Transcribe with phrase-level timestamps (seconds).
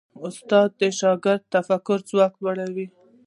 [0.27, 2.87] استاد د شاګرد د فکر ځواک لوړوي.